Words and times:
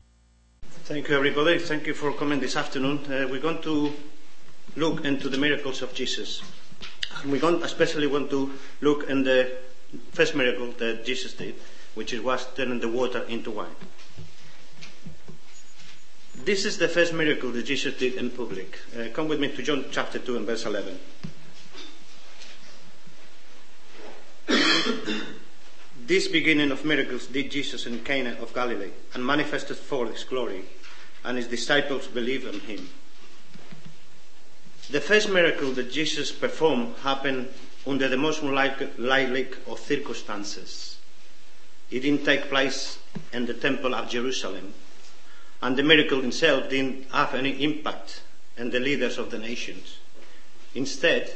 Thank 0.83 1.07
you, 1.07 1.15
everybody. 1.15 1.57
Thank 1.57 1.88
you 1.88 1.93
for 1.93 2.11
coming 2.11 2.42
this 2.42 2.57
afternoon. 2.57 3.06
Uh, 3.06 3.29
we're 3.32 3.39
going 3.39 3.61
to 3.61 3.93
look 4.75 5.06
into 5.06 5.29
the 5.29 5.38
miracles 5.38 5.82
of 5.82 5.93
Jesus. 5.93 6.42
And 7.24 7.32
we're 7.32 7.39
going, 7.39 7.64
especially 7.64 8.07
want 8.07 8.29
to 8.32 8.51
look 8.82 9.10
in 9.10 9.24
the 9.24 9.54
first 10.11 10.36
miracle 10.36 10.71
that 10.73 11.05
Jesus 11.05 11.33
did, 11.33 11.55
which 11.95 12.13
was 12.13 12.47
turning 12.55 12.79
the 12.79 12.89
water 12.89 13.23
into 13.23 13.51
wine. 13.51 13.75
This 16.43 16.65
is 16.65 16.77
the 16.77 16.87
first 16.87 17.14
miracle 17.14 17.51
that 17.51 17.65
Jesus 17.65 17.97
did 17.97 18.15
in 18.15 18.31
public. 18.31 18.79
Uh, 18.97 19.09
come 19.14 19.27
with 19.27 19.39
me 19.39 19.50
to 19.50 19.61
John 19.61 19.86
chapter 19.91 20.17
2 20.17 20.37
and 20.37 20.45
verse 20.47 20.65
11. 20.65 21.00
this 26.07 26.28
beginning 26.28 26.71
of 26.71 26.83
miracles 26.83 27.28
did 27.28 27.51
Jesus 27.51 27.86
in 27.86 28.00
Cana 28.00 28.37
of 28.42 28.53
Galilee 28.55 28.89
and 29.14 29.25
manifested 29.25 29.78
forth 29.78 30.14
his 30.14 30.23
glory, 30.23 30.64
and 31.23 31.37
his 31.37 31.47
disciples 31.47 32.08
believed 32.08 32.47
on 32.47 32.59
him. 32.61 32.89
The 34.89 35.00
first 35.00 35.30
miracle 35.30 35.72
that 35.73 35.92
Jesus 35.92 36.31
performed 36.31 36.95
happened 37.03 37.50
under 37.88 38.08
the 38.08 38.17
most 38.17 38.42
unlikely 38.42 39.48
of 39.67 39.80
circumstances. 39.80 40.98
It 41.90 42.02
didn't 42.02 42.26
take 42.26 42.50
place 42.50 43.00
in 43.34 43.46
the 43.46 43.54
Temple 43.54 43.96
of 43.96 44.10
Jerusalem, 44.10 44.73
and 45.62 45.76
the 45.76 45.84
miracle 45.84 46.23
itself 46.23 46.70
didn't 46.70 47.12
have 47.12 47.34
any 47.34 47.64
impact 47.64 48.22
on 48.60 48.70
the 48.70 48.80
leaders 48.80 49.18
of 49.18 49.32
the 49.32 49.40
nations. 49.40 49.98
Instead, 50.76 51.32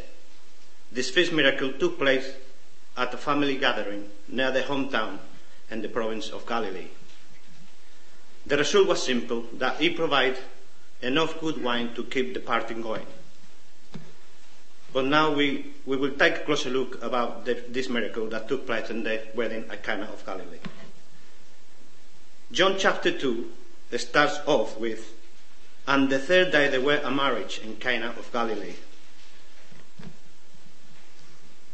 this 0.91 1.09
first 1.09 1.33
miracle 1.33 1.73
took 1.73 1.97
place 1.97 2.31
at 2.95 3.13
a 3.13 3.17
family 3.17 3.57
gathering 3.57 4.09
near 4.29 4.51
the 4.51 4.61
hometown 4.61 5.17
in 5.69 5.81
the 5.81 5.89
province 5.89 6.29
of 6.29 6.45
Galilee. 6.45 6.87
The 8.45 8.57
result 8.57 8.87
was 8.87 9.03
simple 9.03 9.45
that 9.53 9.77
he 9.81 9.89
provided 9.89 10.37
enough 11.01 11.39
good 11.39 11.61
wine 11.61 11.93
to 11.95 12.03
keep 12.03 12.33
the 12.33 12.39
party 12.39 12.75
going. 12.75 13.05
But 14.95 15.07
now 15.07 15.33
we, 15.33 15.73
we 15.85 15.97
will 15.97 16.11
take 16.11 16.37
a 16.37 16.45
closer 16.45 16.69
look 16.69 17.03
about 17.03 17.43
the, 17.43 17.61
this 17.67 17.89
miracle 17.89 18.27
that 18.27 18.47
took 18.47 18.65
place 18.65 18.89
in 18.89 19.03
the 19.03 19.21
wedding 19.35 19.65
at 19.69 19.83
Cana 19.83 20.05
of 20.05 20.25
Galilee. 20.25 20.59
John 22.49 22.77
chapter 22.79 23.11
2 23.11 23.51
starts 23.97 24.39
off 24.45 24.79
with, 24.79 25.11
And 25.85 26.09
the 26.09 26.17
third 26.17 26.53
day 26.53 26.69
there 26.69 26.79
were 26.79 27.01
a 27.03 27.11
marriage 27.11 27.59
in 27.61 27.75
Cana 27.75 28.15
of 28.17 28.31
Galilee. 28.31 28.75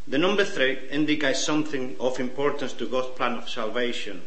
The 0.07 0.17
number 0.17 0.43
three 0.43 0.79
indicates 0.89 1.43
something 1.43 1.97
of 1.99 2.19
importance 2.19 2.73
to 2.73 2.87
God's 2.87 3.15
plan 3.15 3.33
of 3.33 3.47
salvation. 3.47 4.23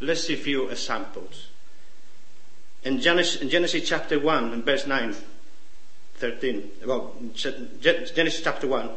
Let's 0.00 0.24
see 0.24 0.34
a 0.34 0.38
few 0.38 0.70
examples. 0.70 1.50
In 2.82 3.00
Genesis, 3.00 3.40
in 3.40 3.48
Genesis 3.48 3.88
chapter 3.88 4.18
1 4.18 4.52
and 4.52 4.64
verse 4.64 4.88
9, 4.88 5.14
13, 6.16 6.70
well, 6.86 7.14
Genesis 7.34 8.40
chapter 8.42 8.66
1, 8.66 8.90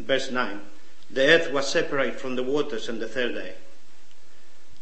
verse 0.00 0.30
9. 0.30 0.60
The 1.10 1.26
earth 1.28 1.50
was 1.50 1.68
separated 1.68 2.20
from 2.20 2.36
the 2.36 2.42
waters 2.42 2.90
on 2.90 2.98
the 2.98 3.08
third 3.08 3.34
day. 3.34 3.54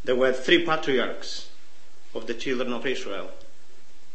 There 0.03 0.17
were 0.17 0.33
three 0.33 0.67
patriarchs 0.67 1.49
of 2.13 2.27
the 2.27 2.35
children 2.35 2.73
of 2.73 2.85
Israel, 2.87 3.31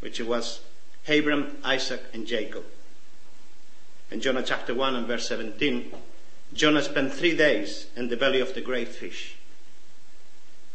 which 0.02 0.20
was 0.20 0.60
Abraham, 1.08 1.58
Isaac, 1.64 2.04
and 2.14 2.28
Jacob. 2.28 2.66
In 4.12 4.20
Jonah 4.20 4.44
chapter 4.44 4.74
1 4.74 4.96
and 4.96 5.08
verse 5.08 5.30
17, 5.30 5.94
Jonah 6.54 6.82
spent 6.82 7.14
three 7.14 7.38
days 7.38 7.88
in 7.96 8.10
the 8.10 8.18
belly 8.18 8.42
of 8.42 8.54
the 8.54 8.62
great 8.62 8.90
fish. 8.90 9.36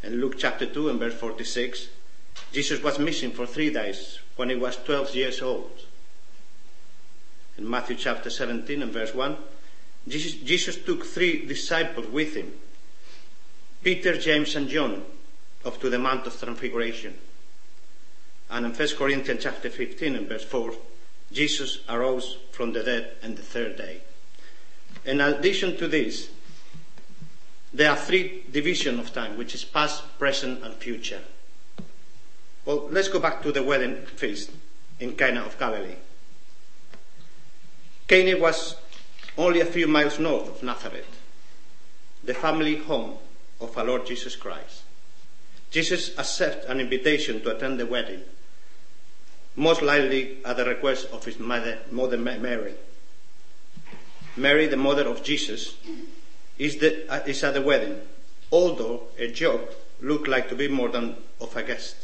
In 0.03 0.21
Luke 0.21 0.37
chapter 0.39 0.65
2 0.65 0.89
and 0.89 0.99
verse 0.99 1.15
46, 1.15 1.89
Jesus 2.53 2.83
was 2.83 2.99
missing 2.99 3.33
for 3.33 3.47
three 3.47 3.71
days 3.71 4.19
when 4.37 4.49
he 4.49 4.57
was 4.57 4.77
12 4.77 5.15
years 5.15 5.43
old 5.43 5.71
in 7.59 7.69
Matthew 7.69 7.97
chapter 7.97 8.31
17 8.31 8.83
and 8.83 8.93
verse 8.93 9.15
1, 9.15 9.37
Jesus, 10.07 10.35
Jesus 10.35 10.77
took 10.77 11.05
three 11.05 11.47
disciples 11.47 12.07
with 12.09 12.35
him 12.35 12.53
Peter, 13.83 14.19
James, 14.19 14.57
and 14.57 14.69
John 14.69 15.05
up 15.65 15.81
to 15.81 15.91
the 15.91 15.99
Mount 15.99 16.27
of 16.27 16.39
Transfiguration. 16.39 17.15
And 18.51 18.67
in 18.67 18.73
1 18.73 18.89
Corinthians 18.97 19.43
chapter 19.43 19.71
15 19.71 20.17
and 20.17 20.29
verse 20.29 20.45
4, 20.45 20.75
Jesus 21.33 21.81
arose 21.89 22.39
from 22.53 22.73
the 22.73 22.83
dead 22.83 23.13
on 23.23 23.35
the 23.35 23.43
third 23.43 23.77
day. 23.77 24.01
In 25.05 25.21
addition 25.21 25.77
to 25.77 25.89
this, 25.89 26.29
there 27.73 27.91
are 27.91 27.97
three 27.97 28.45
divisions 28.51 29.01
of 29.01 29.13
time, 29.13 29.37
which 29.37 29.55
is 29.55 29.65
past, 29.65 30.19
present, 30.19 30.63
and 30.63 30.75
future. 30.75 31.21
Well, 32.65 32.89
let's 32.91 33.09
go 33.09 33.19
back 33.19 33.43
to 33.43 33.53
the 33.53 33.63
wedding 33.63 34.07
feast 34.07 34.51
in 35.01 35.17
Cana 35.17 35.43
of 35.43 35.59
Galilee. 35.59 35.97
Cana 38.07 38.37
was 38.37 38.77
only 39.39 39.61
a 39.61 39.67
few 39.67 39.89
miles 39.89 40.19
north 40.19 40.49
of 40.49 40.63
Nazareth, 40.63 41.21
the 42.23 42.35
family 42.35 42.77
home 42.77 43.15
of 43.61 43.77
our 43.79 43.85
Lord 43.85 44.07
Jesus 44.07 44.37
Christ. 44.37 44.83
Jesus 45.71 46.17
accepted 46.19 46.71
an 46.71 46.81
invitation 46.81 47.41
to 47.41 47.57
attend 47.57 47.81
the 47.81 47.87
wedding, 47.87 48.21
most 49.57 49.81
likely 49.81 50.39
at 50.45 50.57
the 50.57 50.65
request 50.67 51.09
of 51.13 51.25
his 51.25 51.39
mother, 51.39 51.79
mother 51.91 52.19
Mary. 52.19 52.75
Mary, 54.37 54.67
the 54.67 54.77
mother 54.77 55.09
of 55.09 55.23
Jesus, 55.23 55.75
is, 56.59 56.77
the, 56.79 57.11
uh, 57.11 57.21
is 57.27 57.43
at 57.43 57.55
the 57.55 57.63
wedding, 57.63 58.01
although 58.53 59.05
her 59.19 59.29
job 59.29 59.61
looked 60.01 60.29
like 60.29 60.49
to 60.49 60.55
be 60.55 60.69
more 60.69 60.91
than 60.91 61.17
of 61.41 61.57
a 61.57 61.63
guest. 61.63 61.97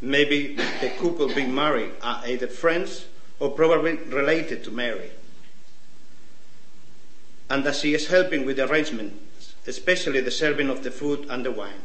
Maybe 0.00 0.54
the 0.54 0.92
couple 0.98 1.32
being 1.32 1.54
married 1.54 1.92
are 2.02 2.22
either 2.26 2.48
friends 2.48 3.06
or 3.38 3.50
probably 3.50 3.96
related 3.96 4.64
to 4.64 4.70
Mary. 4.70 5.10
And 7.50 7.64
that 7.64 7.76
she 7.76 7.94
is 7.94 8.08
helping 8.08 8.46
with 8.46 8.56
the 8.56 8.70
arrangements, 8.70 9.54
especially 9.66 10.20
the 10.20 10.30
serving 10.30 10.70
of 10.70 10.82
the 10.82 10.90
food 10.90 11.26
and 11.28 11.44
the 11.44 11.50
wine. 11.50 11.82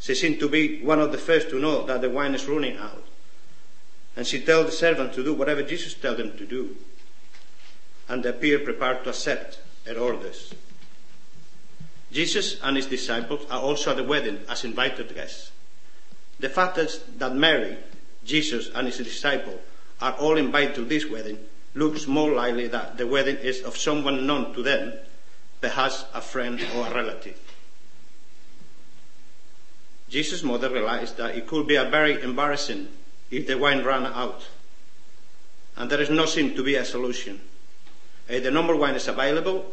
She 0.00 0.14
seemed 0.14 0.38
to 0.40 0.48
be 0.48 0.82
one 0.82 1.00
of 1.00 1.12
the 1.12 1.18
first 1.18 1.48
to 1.50 1.58
know 1.58 1.86
that 1.86 2.00
the 2.00 2.10
wine 2.10 2.34
is 2.34 2.46
running 2.46 2.76
out. 2.76 3.06
And 4.16 4.26
she 4.26 4.40
tells 4.40 4.66
the 4.66 4.72
servant 4.72 5.14
to 5.14 5.24
do 5.24 5.34
whatever 5.34 5.62
Jesus 5.62 5.94
tells 5.94 6.18
them 6.18 6.36
to 6.36 6.46
do. 6.46 6.76
And 8.08 8.22
they 8.22 8.28
appear 8.28 8.60
prepared 8.60 9.02
to 9.04 9.10
accept 9.10 9.58
her 9.86 9.98
orders. 9.98 10.54
Jesus 12.12 12.60
and 12.62 12.76
his 12.76 12.86
disciples 12.86 13.44
are 13.50 13.60
also 13.60 13.90
at 13.90 13.96
the 13.96 14.04
wedding 14.04 14.40
as 14.48 14.64
invited 14.64 15.14
guests. 15.14 15.50
The 16.38 16.48
fact 16.48 16.78
is 16.78 17.02
that 17.18 17.34
Mary, 17.34 17.76
Jesus, 18.24 18.70
and 18.74 18.86
his 18.86 18.98
disciple 18.98 19.58
are 20.00 20.12
all 20.14 20.36
invited 20.36 20.74
to 20.74 20.84
this 20.84 21.06
wedding 21.06 21.38
looks 21.74 22.06
more 22.06 22.32
likely 22.32 22.68
that 22.68 22.96
the 22.96 23.06
wedding 23.06 23.36
is 23.36 23.62
of 23.62 23.76
someone 23.76 24.26
known 24.26 24.54
to 24.54 24.62
them, 24.62 24.92
perhaps 25.60 26.04
a 26.14 26.20
friend 26.20 26.60
or 26.76 26.86
a 26.86 26.94
relative. 26.94 27.38
Jesus' 30.08 30.44
mother 30.44 30.70
realized 30.70 31.16
that 31.16 31.34
it 31.34 31.46
could 31.46 31.66
be 31.66 31.74
a 31.74 31.84
very 31.84 32.22
embarrassing 32.22 32.88
if 33.30 33.46
the 33.46 33.58
wine 33.58 33.82
ran 33.82 34.06
out. 34.06 34.46
And 35.76 35.90
there 35.90 36.00
is 36.00 36.10
no 36.10 36.26
seem 36.26 36.54
to 36.54 36.62
be 36.62 36.76
a 36.76 36.84
solution. 36.84 37.40
Either 38.30 38.50
no 38.50 38.62
more 38.62 38.76
wine 38.76 38.94
is 38.94 39.08
available 39.08 39.66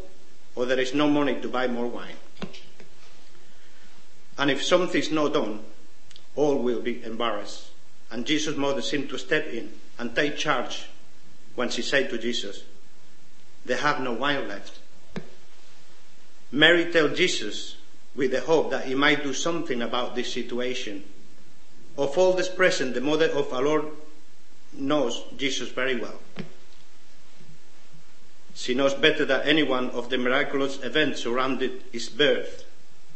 or 0.56 0.66
there 0.66 0.80
is 0.80 0.96
no 0.96 1.08
money 1.08 1.40
to 1.42 1.48
buy 1.48 1.68
more 1.68 1.86
wine. 1.86 2.16
And 4.38 4.50
if 4.50 4.64
something 4.64 5.00
is 5.00 5.12
not 5.12 5.34
done, 5.34 5.60
all 6.36 6.58
will 6.58 6.82
be 6.82 7.04
embarrassed. 7.04 7.71
And 8.12 8.26
Jesus' 8.26 8.58
mother 8.58 8.82
seemed 8.82 9.10
to 9.10 9.18
step 9.18 9.48
in 9.48 9.72
and 9.98 10.14
take 10.14 10.38
charge 10.38 10.88
when 11.56 11.70
she 11.70 11.82
said 11.82 12.10
to 12.10 12.18
Jesus, 12.18 12.64
They 13.66 13.78
have 13.78 14.02
no 14.02 14.12
wine 14.12 14.50
left. 14.50 14.80
Mary 16.52 16.92
told 16.92 17.16
Jesus 17.16 17.78
with 18.14 18.32
the 18.32 18.42
hope 18.42 18.72
that 18.72 18.86
he 18.86 18.96
might 18.96 19.24
do 19.24 19.34
something 19.34 19.82
about 19.82 20.16
this 20.16 20.32
situation. 20.32 21.04
Of 21.98 22.18
all 22.18 22.34
this 22.34 22.50
present, 22.50 22.94
the 22.94 23.02
mother 23.02 23.30
of 23.30 23.54
our 23.54 23.62
Lord 23.62 23.86
knows 24.74 25.24
Jesus 25.38 25.70
very 25.70 25.96
well. 25.96 26.20
She 28.54 28.74
knows 28.74 28.94
better 28.94 29.24
than 29.24 29.48
anyone 29.48 29.90
of 29.92 30.10
the 30.10 30.18
miraculous 30.18 30.84
events 30.84 31.24
surrounding 31.24 31.80
his 31.94 32.10
birth. 32.10 32.66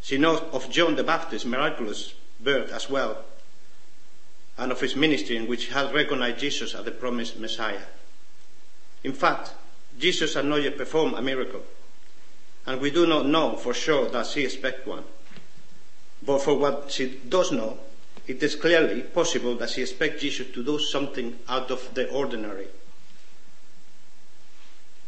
She 0.01 0.18
knows 0.18 0.39
of 0.53 0.69
John 0.69 0.95
the 0.95 1.03
Baptist's 1.03 1.45
miraculous 1.45 2.13
birth 2.39 2.71
as 2.71 2.89
well 2.89 3.25
and 4.57 4.71
of 4.71 4.81
his 4.81 4.95
ministry 4.95 5.35
in 5.35 5.47
which 5.47 5.65
he 5.65 5.73
has 5.73 5.91
recognized 5.93 6.39
Jesus 6.39 6.73
as 6.73 6.85
the 6.85 6.91
promised 6.91 7.39
Messiah. 7.39 7.81
In 9.03 9.13
fact, 9.13 9.51
Jesus 9.99 10.33
had 10.33 10.45
not 10.45 10.63
yet 10.63 10.77
performed 10.77 11.15
a 11.15 11.21
miracle. 11.21 11.63
and 12.65 12.81
we 12.81 12.89
do 12.89 13.05
not 13.05 13.25
know 13.25 13.55
for 13.55 13.73
sure 13.73 14.09
that 14.09 14.25
she 14.25 14.43
expects 14.43 14.85
one. 14.85 15.03
But 16.25 16.41
for 16.41 16.57
what 16.57 16.91
she 16.91 17.19
does 17.29 17.51
know, 17.51 17.77
it 18.27 18.41
is 18.41 18.55
clearly 18.55 19.01
possible 19.01 19.55
that 19.57 19.69
she 19.69 19.81
expects 19.81 20.21
Jesus 20.21 20.51
to 20.53 20.63
do 20.63 20.79
something 20.79 21.37
out 21.47 21.69
of 21.69 21.93
the 21.93 22.09
ordinary. 22.09 22.67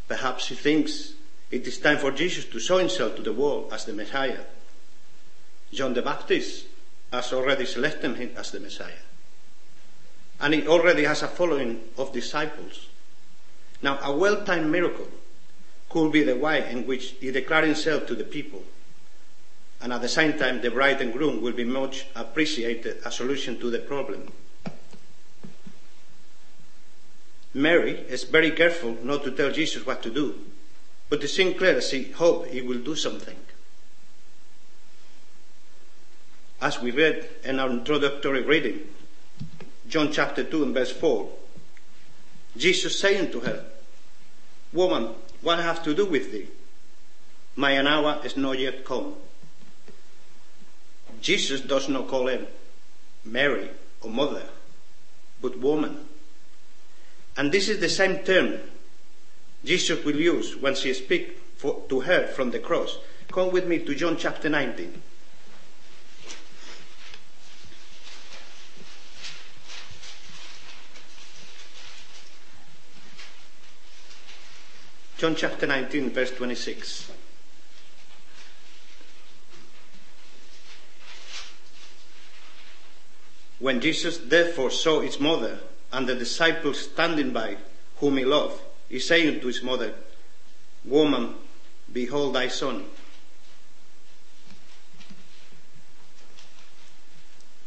Perhaps 0.07 0.45
she 0.45 0.55
thinks 0.55 1.13
it 1.49 1.65
is 1.65 1.79
time 1.79 1.97
for 1.97 2.11
Jesus 2.11 2.45
to 2.45 2.59
show 2.59 2.77
himself 2.77 3.15
to 3.15 3.23
the 3.23 3.33
world 3.33 3.73
as 3.73 3.85
the 3.85 3.93
Messiah. 3.93 4.41
John 5.73 5.93
the 5.93 6.01
Baptist 6.01 6.65
has 7.11 7.33
already 7.33 7.65
selected 7.65 8.15
him 8.17 8.31
as 8.37 8.51
the 8.51 8.59
Messiah. 8.59 9.03
And 10.39 10.53
he 10.53 10.67
already 10.67 11.03
has 11.05 11.23
a 11.23 11.27
following 11.27 11.81
of 11.97 12.13
disciples. 12.13 12.87
Now, 13.81 13.99
a 14.01 14.15
well-timed 14.15 14.69
miracle 14.69 15.07
could 15.89 16.11
be 16.11 16.23
the 16.23 16.35
way 16.35 16.69
in 16.69 16.85
which 16.85 17.15
he 17.19 17.31
declared 17.31 17.65
himself 17.65 18.05
to 18.07 18.15
the 18.15 18.23
people. 18.23 18.63
And 19.81 19.93
at 19.93 20.01
the 20.01 20.09
same 20.09 20.37
time, 20.37 20.61
the 20.61 20.71
bride 20.71 21.01
and 21.01 21.13
groom 21.13 21.41
will 21.41 21.53
be 21.53 21.63
much 21.63 22.05
appreciated 22.15 22.97
a 23.05 23.11
solution 23.11 23.59
to 23.59 23.69
the 23.69 23.79
problem. 23.79 24.31
Mary 27.53 27.91
is 28.09 28.23
very 28.23 28.51
careful 28.51 28.97
not 29.03 29.23
to 29.23 29.31
tell 29.31 29.51
Jesus 29.51 29.85
what 29.85 30.03
to 30.03 30.11
do, 30.11 30.39
but 31.09 31.23
it 31.23 31.27
seems 31.27 31.57
clear 31.57 31.81
she 31.81 32.11
hopes 32.11 32.51
he 32.51 32.61
will 32.61 32.79
do 32.79 32.95
something. 32.95 33.37
As 36.61 36.81
we 36.81 36.91
read 36.91 37.27
in 37.43 37.59
our 37.59 37.69
introductory 37.69 38.41
reading, 38.41 38.81
John 39.87 40.11
chapter 40.11 40.43
2 40.43 40.63
and 40.63 40.73
verse 40.73 40.91
4, 40.91 41.29
Jesus 42.57 42.99
saying 42.99 43.31
to 43.31 43.39
her, 43.41 43.65
Woman, 44.73 45.13
what 45.41 45.59
I 45.59 45.61
have 45.61 45.83
to 45.83 45.93
do 45.93 46.05
with 46.05 46.31
thee? 46.31 46.47
My 47.55 47.79
hour 47.79 48.21
is 48.23 48.35
not 48.35 48.59
yet 48.59 48.83
come. 48.85 49.13
Jesus 51.21 51.61
does 51.61 51.89
not 51.89 52.07
call 52.07 52.27
her 52.27 52.45
Mary 53.25 53.69
or 54.01 54.09
mother, 54.09 54.43
but 55.41 55.57
woman. 55.59 56.05
And 57.35 57.51
this 57.51 57.69
is 57.69 57.79
the 57.79 57.89
same 57.89 58.19
term 58.23 58.59
Jesus 59.63 60.03
will 60.05 60.15
use 60.15 60.55
when 60.55 60.75
she 60.75 60.93
speaks 60.93 61.33
to 61.61 61.99
her 62.01 62.27
from 62.27 62.51
the 62.51 62.59
cross. 62.59 62.97
Come 63.31 63.51
with 63.51 63.67
me 63.67 63.79
to 63.79 63.95
John 63.95 64.17
chapter 64.17 64.49
19. 64.49 65.01
John 75.17 75.35
chapter 75.35 75.65
19, 75.65 76.11
verse 76.11 76.29
26. 76.29 77.11
When 83.57 83.81
Jesus 83.81 84.19
therefore 84.19 84.69
saw 84.69 85.01
his 85.01 85.19
mother 85.19 85.57
and 85.91 86.07
the 86.07 86.13
disciples 86.13 86.79
standing 86.79 87.33
by, 87.33 87.57
whom 87.95 88.17
he 88.17 88.25
loved, 88.25 88.61
he 88.89 88.99
said 88.99 89.41
to 89.41 89.47
his 89.47 89.63
mother, 89.63 89.95
Woman, 90.85 91.33
behold 91.91 92.35
thy 92.35 92.49
son. 92.49 92.85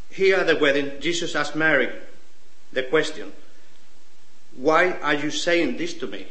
Here 0.09 0.37
at 0.37 0.47
the 0.47 0.55
wedding, 0.55 1.01
Jesus 1.01 1.35
asked 1.35 1.57
Mary 1.57 1.89
the 2.71 2.83
question, 2.83 3.33
Why 4.55 4.93
are 4.93 5.15
you 5.15 5.31
saying 5.31 5.75
this 5.75 5.93
to 5.95 6.07
me? 6.07 6.27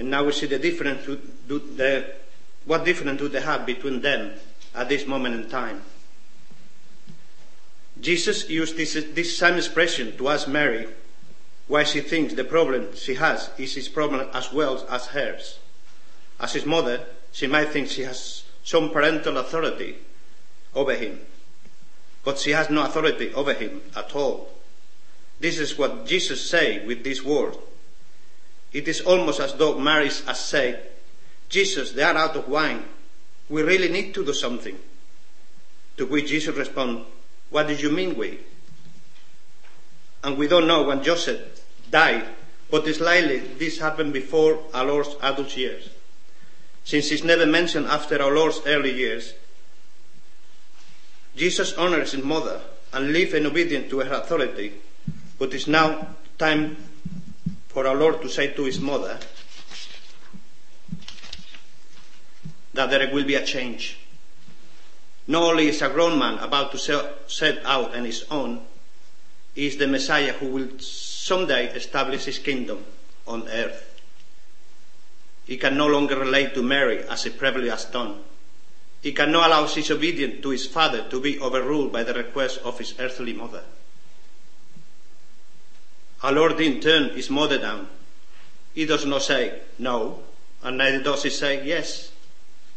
And 0.00 0.10
now 0.10 0.24
we 0.24 0.32
see 0.32 0.46
the 0.46 0.58
difference, 0.58 1.04
the, 1.46 2.06
what 2.64 2.86
difference 2.86 3.20
do 3.20 3.28
they 3.28 3.42
have 3.42 3.66
between 3.66 4.00
them 4.00 4.32
at 4.74 4.88
this 4.88 5.06
moment 5.06 5.34
in 5.34 5.50
time. 5.50 5.82
Jesus 8.00 8.48
used 8.48 8.78
this, 8.78 8.94
this 8.94 9.36
same 9.36 9.58
expression 9.58 10.16
to 10.16 10.30
ask 10.30 10.48
Mary 10.48 10.88
why 11.68 11.84
she 11.84 12.00
thinks 12.00 12.32
the 12.32 12.44
problem 12.44 12.96
she 12.96 13.14
has 13.16 13.50
is 13.58 13.74
his 13.74 13.90
problem 13.90 14.26
as 14.32 14.50
well 14.50 14.86
as 14.88 15.08
hers. 15.08 15.58
As 16.40 16.54
his 16.54 16.64
mother, 16.64 17.04
she 17.30 17.46
might 17.46 17.68
think 17.68 17.88
she 17.88 18.04
has 18.04 18.44
some 18.64 18.88
parental 18.88 19.36
authority 19.36 19.98
over 20.74 20.94
him, 20.94 21.20
but 22.24 22.38
she 22.38 22.52
has 22.52 22.70
no 22.70 22.86
authority 22.86 23.34
over 23.34 23.52
him 23.52 23.82
at 23.94 24.16
all. 24.16 24.48
This 25.40 25.58
is 25.58 25.76
what 25.76 26.06
Jesus 26.06 26.48
said 26.48 26.86
with 26.86 27.04
this 27.04 27.22
word. 27.22 27.54
It 28.72 28.86
is 28.86 29.00
almost 29.00 29.40
as 29.40 29.54
though 29.54 29.78
Mary 29.78 30.08
has 30.26 30.40
said, 30.40 30.88
Jesus, 31.48 31.92
they 31.92 32.02
are 32.02 32.16
out 32.16 32.36
of 32.36 32.48
wine. 32.48 32.84
We 33.48 33.62
really 33.62 33.88
need 33.88 34.14
to 34.14 34.24
do 34.24 34.32
something. 34.32 34.78
To 35.96 36.06
which 36.06 36.28
Jesus 36.28 36.56
responds, 36.56 37.06
What 37.50 37.66
do 37.66 37.74
you 37.74 37.90
mean 37.90 38.16
we? 38.16 38.38
And 40.22 40.38
we 40.38 40.46
don't 40.46 40.68
know 40.68 40.84
when 40.84 41.02
Joseph 41.02 41.40
died, 41.90 42.24
but 42.70 42.86
it's 42.86 43.00
likely 43.00 43.38
this 43.38 43.78
happened 43.78 44.12
before 44.12 44.60
our 44.72 44.84
Lord's 44.84 45.16
adult 45.22 45.56
years. 45.56 45.90
Since 46.84 47.10
it's 47.10 47.24
never 47.24 47.46
mentioned 47.46 47.86
after 47.86 48.22
our 48.22 48.32
Lord's 48.32 48.60
early 48.66 48.92
years, 48.92 49.34
Jesus 51.36 51.72
honors 51.74 52.12
his 52.12 52.22
mother 52.22 52.60
and 52.92 53.12
lived 53.12 53.34
in 53.34 53.46
obedience 53.46 53.90
to 53.90 54.00
her 54.00 54.14
authority, 54.14 54.74
but 55.38 55.54
it's 55.54 55.66
now 55.66 56.06
time 56.38 56.76
for 57.70 57.86
our 57.86 57.94
Lord 57.94 58.20
to 58.22 58.28
say 58.28 58.48
to 58.48 58.64
his 58.64 58.80
mother 58.80 59.16
that 62.74 62.90
there 62.90 63.14
will 63.14 63.24
be 63.24 63.36
a 63.36 63.44
change. 63.44 63.96
Not 65.28 65.44
only 65.44 65.68
is 65.68 65.80
a 65.80 65.88
grown 65.88 66.18
man 66.18 66.38
about 66.38 66.72
to 66.72 66.78
set 67.28 67.64
out 67.64 67.94
on 67.94 68.04
his 68.04 68.24
own, 68.28 68.60
he 69.54 69.66
is 69.66 69.76
the 69.76 69.86
Messiah 69.86 70.32
who 70.32 70.46
will 70.46 70.78
someday 70.80 71.72
establish 71.72 72.24
his 72.24 72.40
kingdom 72.40 72.84
on 73.28 73.48
earth. 73.48 73.86
He 75.46 75.56
can 75.56 75.76
no 75.76 75.86
longer 75.86 76.18
relate 76.18 76.54
to 76.54 76.62
Mary 76.64 77.04
as 77.04 77.22
he 77.22 77.30
previously 77.30 77.70
has 77.70 77.84
done. 77.84 78.18
He 79.00 79.12
cannot 79.12 79.46
allow 79.46 79.66
his 79.66 79.90
obedience 79.92 80.42
to 80.42 80.50
his 80.50 80.66
father 80.66 81.06
to 81.08 81.20
be 81.20 81.38
overruled 81.38 81.92
by 81.92 82.02
the 82.02 82.14
request 82.14 82.58
of 82.64 82.78
his 82.78 82.94
earthly 82.98 83.32
mother. 83.32 83.62
Our 86.22 86.32
Lord 86.32 86.60
in 86.60 86.80
turn 86.80 87.10
is 87.10 87.30
mother 87.30 87.58
down. 87.58 87.88
He 88.74 88.84
does 88.84 89.06
not 89.06 89.22
say 89.22 89.60
no, 89.78 90.20
and 90.62 90.76
neither 90.76 91.02
does 91.02 91.22
he 91.22 91.30
say 91.30 91.64
yes. 91.64 92.12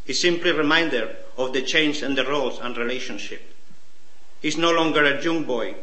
He 0.06 0.14
simply 0.14 0.52
a 0.52 0.56
reminder 0.56 1.16
of 1.38 1.52
the 1.52 1.62
change 1.62 2.04
in 2.04 2.16
the 2.16 2.26
roles 2.26 2.60
and 2.60 2.78
relationship. 2.78 3.42
He's 4.42 4.58
no 4.58 4.72
longer 4.72 5.04
a 5.04 5.22
young 5.22 5.44
boy 5.44 5.76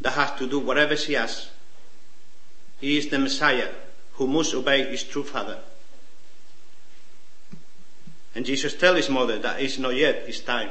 that 0.00 0.12
has 0.12 0.32
to 0.38 0.48
do 0.48 0.58
whatever 0.58 0.94
he 0.94 1.16
asks. 1.16 1.50
He 2.80 2.96
is 2.96 3.08
the 3.08 3.18
Messiah 3.18 3.68
who 4.14 4.26
must 4.26 4.54
obey 4.54 4.84
his 4.84 5.04
true 5.04 5.24
father. 5.24 5.58
And 8.34 8.46
Jesus 8.46 8.74
tells 8.74 8.96
his 8.96 9.10
mother 9.10 9.38
that 9.38 9.60
it's 9.60 9.78
not 9.78 9.94
yet 9.94 10.26
his 10.26 10.40
time. 10.40 10.70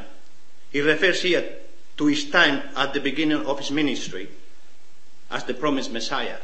He 0.72 0.82
refers 0.82 1.22
here 1.22 1.58
to 1.98 2.06
his 2.08 2.30
time 2.30 2.64
at 2.76 2.94
the 2.94 3.00
beginning 3.00 3.46
of 3.46 3.60
his 3.60 3.72
ministry 3.72 4.30
as 5.32 5.46
the 5.46 5.54
promised 5.54 5.92
Messiah, 5.92 6.38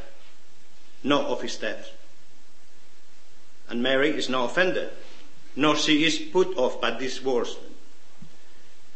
not 1.03 1.25
of 1.25 1.41
his 1.41 1.57
death. 1.57 1.89
And 3.69 3.83
Mary 3.83 4.09
is 4.09 4.29
not 4.29 4.51
offended, 4.51 4.89
nor 5.55 5.75
she 5.75 6.05
is 6.05 6.17
put 6.17 6.55
off 6.57 6.79
by 6.79 6.91
these 6.91 7.21
words. 7.23 7.57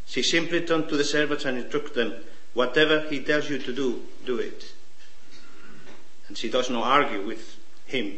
She 0.06 0.24
simply 0.24 0.62
turned 0.62 0.90
to 0.90 0.98
the 0.98 1.04
servants 1.04 1.46
and 1.46 1.58
instructed 1.58 1.96
them, 1.96 2.14
whatever 2.54 3.02
he 3.10 3.20
tells 3.20 3.50
you 3.50 3.60
to 3.60 3.74
do, 3.74 4.02
do 4.26 4.38
it. 4.40 4.74
And 6.28 6.38
she 6.38 6.50
does 6.50 6.70
not 6.70 6.84
argue 6.84 7.26
with 7.26 7.58
him, 7.86 8.18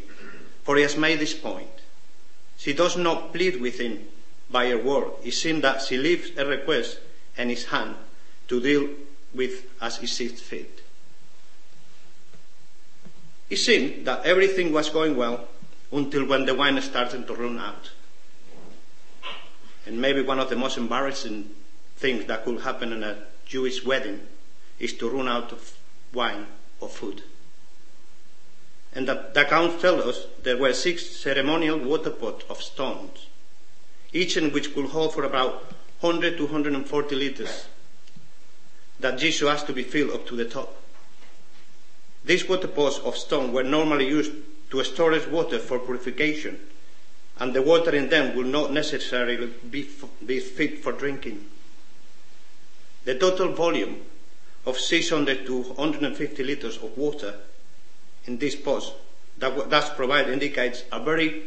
for 0.63 0.75
he 0.75 0.84
has 0.84 0.96
made 0.96 1.20
this 1.20 1.34
point. 1.34 1.70
She 2.58 2.74
does 2.74 2.96
not 2.96 3.34
plead 3.34 3.60
with 3.60 3.80
him 3.80 4.06
by 4.50 4.65
a 4.65 4.77
word. 4.77 5.12
It 5.24 5.34
seems 5.34 5.63
that 5.63 5.82
she 5.82 5.98
leaves 5.98 6.32
a 6.38 6.46
request 6.46 7.00
in 7.38 7.50
his 7.50 7.65
hand 7.65 7.96
to 8.48 8.62
deal 8.62 8.89
with 9.34 9.65
as 9.82 9.98
he 9.98 10.08
sees 10.08 10.39
fit. 10.39 10.83
It 13.53 13.57
seemed 13.57 14.07
that 14.07 14.25
everything 14.25 14.74
was 14.74 14.89
going 14.89 15.15
well 15.15 15.48
until 15.91 16.25
when 16.25 16.48
the 16.48 16.55
wine 16.55 16.81
started 16.81 17.27
to 17.27 17.36
run 17.36 17.60
out. 17.60 17.91
And 19.86 20.01
maybe 20.01 20.24
one 20.24 20.39
of 20.39 20.50
the 20.50 20.55
most 20.55 20.75
embarrassing 20.75 21.51
things 21.98 22.25
that 22.25 22.45
could 22.45 22.62
happen 22.62 22.91
in 22.91 23.03
a 23.03 23.15
Jewish 23.45 23.86
wedding 23.86 24.22
is 24.79 24.93
to 24.93 25.07
run 25.07 25.27
out 25.27 25.51
of 25.51 25.77
wine 26.15 26.48
or 26.79 26.89
food. 26.89 27.22
And 28.95 29.07
the, 29.07 29.29
the 29.36 29.45
account 29.45 29.79
tells 29.79 30.03
us 30.03 30.25
there 30.41 30.57
were 30.57 30.74
six 30.74 31.05
ceremonial 31.05 31.77
water 31.77 32.10
pots 32.10 32.45
of 32.50 32.60
stones, 32.60 33.27
each 34.13 34.36
in 34.36 34.51
which 34.51 34.74
could 34.74 34.88
hold 34.88 35.13
for 35.13 35.25
about 35.25 35.72
100 36.00 36.38
to 36.38 36.45
140 36.45 37.15
liters, 37.15 37.67
that 39.00 39.19
Jesus 39.19 39.48
asked 39.48 39.67
to 39.67 39.74
be 39.74 39.83
filled 39.83 40.10
up 40.10 40.25
to 40.25 40.36
the 40.36 40.45
top. 40.45 40.83
These 42.25 42.48
water 42.48 42.68
pots 42.68 43.00
of 43.00 43.18
stone 43.18 43.51
were 43.51 43.63
normally 43.63 44.08
used 44.08 44.32
to 44.72 44.84
store 44.84 45.20
water 45.30 45.60
for 45.60 45.80
purification, 45.80 46.60
and 47.39 47.53
the 47.53 47.62
water 47.62 47.92
in 47.96 48.10
them 48.10 48.36
will 48.36 48.46
not 48.46 48.72
necessarily 48.72 49.48
be, 49.70 49.88
be 50.25 50.39
fit 50.39 50.84
for 50.84 50.92
drinking. 50.92 51.46
The 53.06 53.15
total 53.15 53.50
volume 53.50 54.01
of 54.65 54.80
600 54.80 55.46
to 55.46 55.62
150 55.62 56.44
liters 56.44 56.77
of 56.77 56.98
water 56.98 57.36
in 58.25 58.38
this 58.38 58.56
pots 58.56 58.92
that 59.39 59.70
thus 59.70 59.94
provide 59.94 60.30
indicates 60.30 60.84
a 60.92 61.03
very 61.03 61.44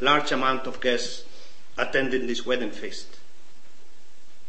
large 0.00 0.32
amount 0.32 0.66
of 0.66 0.80
guests 0.80 1.24
attending 1.78 2.26
this 2.26 2.44
wedding 2.44 2.70
feast. 2.70 3.06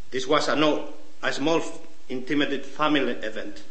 This 0.10 0.26
was 0.26 0.48
a, 0.48 0.56
no, 0.56 0.90
a 1.22 1.32
small, 1.32 1.62
intimate 2.10 2.66
family 2.66 3.14
event. 3.14 3.62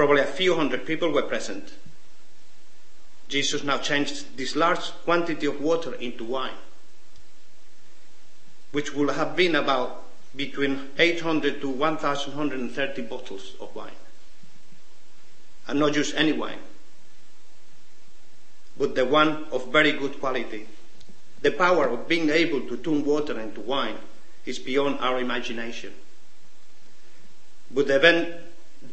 Probably 0.00 0.22
a 0.22 0.24
few 0.24 0.54
hundred 0.54 0.86
people 0.86 1.10
were 1.10 1.24
present. 1.24 1.74
Jesus 3.28 3.62
now 3.62 3.76
changed 3.76 4.34
this 4.34 4.56
large 4.56 4.80
quantity 5.04 5.44
of 5.44 5.60
water 5.60 5.92
into 5.92 6.24
wine, 6.24 6.56
which 8.72 8.94
would 8.94 9.10
have 9.10 9.36
been 9.36 9.54
about 9.54 10.04
between 10.34 10.88
800 10.98 11.60
to 11.60 11.68
1,130 11.68 13.02
bottles 13.02 13.54
of 13.60 13.76
wine. 13.76 14.00
And 15.68 15.78
not 15.78 15.92
just 15.92 16.14
any 16.14 16.32
wine, 16.32 16.64
but 18.78 18.94
the 18.94 19.04
one 19.04 19.44
of 19.52 19.70
very 19.70 19.92
good 19.92 20.18
quality. 20.18 20.66
The 21.42 21.50
power 21.50 21.88
of 21.88 22.08
being 22.08 22.30
able 22.30 22.62
to 22.62 22.78
turn 22.78 23.04
water 23.04 23.38
into 23.38 23.60
wine 23.60 23.98
is 24.46 24.58
beyond 24.58 24.98
our 25.00 25.20
imagination. 25.20 25.92
But, 27.70 27.90
event, 27.90 28.49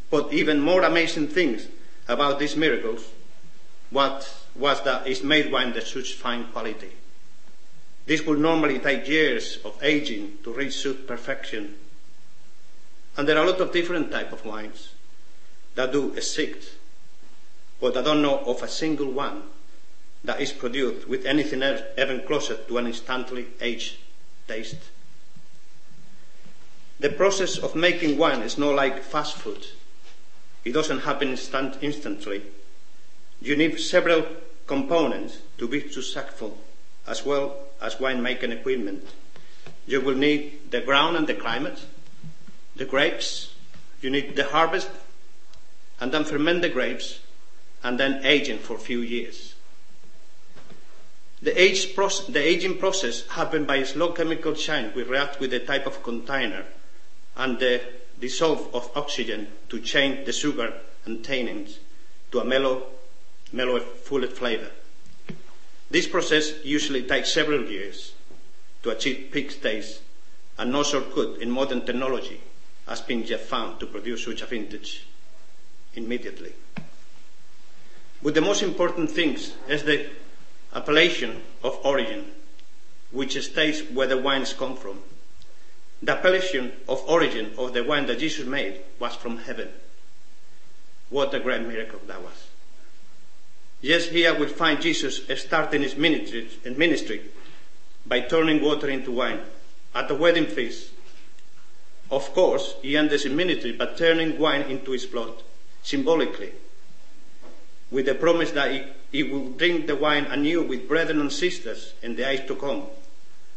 but 0.09 0.31
even 0.33 0.59
more 0.59 0.83
amazing 0.83 1.27
things 1.27 1.67
about 2.07 2.39
these 2.39 2.55
miracles 2.55 3.03
what 3.89 4.33
was 4.55 4.83
that 4.83 5.07
is 5.07 5.23
made 5.23 5.51
wine 5.51 5.75
of 5.77 5.87
such 5.87 6.13
fine 6.13 6.45
quality. 6.45 6.91
This 8.05 8.25
would 8.25 8.39
normally 8.39 8.79
take 8.79 9.07
years 9.07 9.59
of 9.63 9.77
aging 9.81 10.39
to 10.43 10.53
reach 10.53 10.81
such 10.81 11.05
perfection. 11.07 11.75
And 13.15 13.27
there 13.27 13.37
are 13.37 13.43
a 13.43 13.49
lot 13.49 13.61
of 13.61 13.71
different 13.71 14.11
type 14.11 14.31
of 14.31 14.45
wines 14.45 14.89
that 15.75 15.91
do 15.91 16.13
exist, 16.13 16.71
but 17.79 17.97
I 17.97 18.01
don't 18.01 18.21
know 18.21 18.39
of 18.39 18.63
a 18.63 18.67
single 18.67 19.11
one 19.11 19.43
that 20.23 20.41
is 20.41 20.51
produced 20.51 21.07
with 21.07 21.25
anything 21.25 21.63
else 21.63 21.81
even 21.97 22.21
closer 22.21 22.55
to 22.55 22.77
an 22.77 22.87
instantly 22.87 23.47
aged 23.61 23.97
taste. 24.47 24.77
The 26.99 27.09
process 27.09 27.57
of 27.57 27.75
making 27.75 28.17
wine 28.17 28.41
is 28.41 28.57
not 28.57 28.75
like 28.75 29.03
fast 29.03 29.35
food. 29.35 29.67
It 30.65 30.73
doesn't 30.73 30.99
happen 30.99 31.29
instant, 31.29 31.77
instantly. 31.81 32.43
You 33.41 33.55
need 33.55 33.79
several 33.79 34.25
components 34.65 35.39
to 35.57 35.67
be 35.67 35.89
successful, 35.89 36.57
as 37.07 37.25
well 37.25 37.57
as 37.81 37.95
winemaking 37.95 38.51
equipment. 38.51 39.07
You 39.85 40.01
will 40.01 40.15
need 40.15 40.71
the 40.71 40.81
ground 40.81 41.15
and 41.15 41.27
the 41.27 41.33
climate, 41.33 41.79
the 42.75 42.85
grapes, 42.85 43.53
you 44.01 44.09
need 44.09 44.35
the 44.35 44.45
harvest, 44.45 44.89
and 45.99 46.11
then 46.11 46.25
ferment 46.25 46.61
the 46.61 46.69
grapes, 46.69 47.19
and 47.83 47.99
then 47.99 48.25
aging 48.25 48.59
for 48.59 48.75
a 48.75 48.79
few 48.79 48.99
years. 48.99 49.55
The, 51.41 51.93
process, 51.93 52.27
the 52.27 52.41
aging 52.41 52.79
process 52.79 53.27
happens 53.27 53.67
by 53.67 53.77
a 53.77 53.85
slow 53.85 54.11
chemical 54.11 54.53
change 54.53 54.95
We 54.95 55.03
react 55.03 55.39
with 55.39 55.51
the 55.51 55.59
type 55.59 55.85
of 55.85 56.01
container 56.01 56.65
and 57.35 57.59
the 57.59 57.81
dissolve 58.19 58.73
of 58.73 58.89
oxygen 58.95 59.47
to 59.69 59.79
change 59.79 60.25
the 60.25 60.33
sugar 60.33 60.73
and 61.05 61.23
tannins 61.23 61.77
to 62.31 62.39
a 62.39 62.45
mellow 62.45 62.83
mellow 63.53 63.79
full 63.79 64.25
flavor. 64.27 64.71
This 65.89 66.07
process 66.07 66.65
usually 66.65 67.03
takes 67.03 67.31
several 67.31 67.63
years 67.63 68.13
to 68.83 68.89
achieve 68.89 69.29
peak 69.31 69.61
taste 69.61 70.01
and 70.57 70.71
no 70.71 70.83
shortcut 70.83 71.41
in 71.41 71.49
modern 71.49 71.85
technology 71.85 72.41
has 72.87 73.01
been 73.01 73.23
yet 73.23 73.41
found 73.41 73.79
to 73.79 73.85
produce 73.85 74.25
such 74.25 74.41
a 74.41 74.45
vintage 74.45 75.05
immediately. 75.95 76.53
But 78.21 78.33
the 78.33 78.41
most 78.41 78.63
important 78.63 79.11
thing 79.11 79.37
is 79.67 79.83
the 79.83 80.09
appellation 80.73 81.41
of 81.63 81.79
origin, 81.85 82.25
which 83.11 83.41
states 83.43 83.81
where 83.91 84.07
the 84.07 84.17
wines 84.17 84.53
come 84.53 84.75
from. 84.75 84.99
The 86.01 86.11
appellation 86.11 86.71
of 86.87 87.03
origin 87.07 87.53
of 87.57 87.73
the 87.73 87.83
wine 87.83 88.05
that 88.07 88.19
Jesus 88.19 88.45
made 88.45 88.81
was 88.99 89.15
from 89.15 89.37
heaven. 89.37 89.69
What 91.09 91.33
a 91.33 91.39
great 91.39 91.61
miracle 91.61 91.99
that 92.07 92.21
was. 92.21 92.47
Yes, 93.81 94.09
here 94.09 94.37
we 94.37 94.47
find 94.47 94.81
Jesus 94.81 95.21
starting 95.41 95.81
his 95.81 95.95
ministry, 95.95 96.49
ministry 96.65 97.21
by 98.05 98.21
turning 98.21 98.61
water 98.61 98.89
into 98.89 99.11
wine 99.11 99.39
at 99.93 100.07
the 100.07 100.15
wedding 100.15 100.45
feast. 100.45 100.91
Of 102.09 102.33
course, 102.33 102.75
he 102.81 102.95
ends 102.95 103.11
his 103.11 103.25
ministry 103.25 103.73
by 103.73 103.87
turning 103.87 104.39
wine 104.39 104.63
into 104.63 104.91
his 104.91 105.05
blood, 105.05 105.33
symbolically, 105.83 106.53
with 107.91 108.05
the 108.05 108.15
promise 108.15 108.51
that 108.51 108.71
he, 108.71 108.83
he 109.11 109.23
will 109.23 109.49
drink 109.49 109.87
the 109.87 109.95
wine 109.95 110.25
anew 110.25 110.63
with 110.63 110.87
brethren 110.87 111.19
and 111.19 111.31
sisters 111.31 111.93
in 112.01 112.15
the 112.15 112.27
age 112.27 112.47
to 112.47 112.55
come 112.55 112.83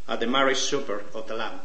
at 0.09 0.21
the 0.21 0.27
marriage 0.27 0.59
supper 0.59 1.05
of 1.15 1.29
the 1.29 1.35
Lamb. 1.35 1.61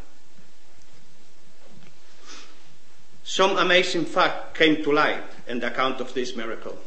Some 3.25 3.57
amazing 3.57 4.05
fact 4.05 4.53
came 4.55 4.83
to 4.83 4.91
light 4.91 5.23
in 5.47 5.59
the 5.59 5.67
account 5.67 5.99
of 5.99 6.13
this 6.13 6.35
miracle 6.35 6.77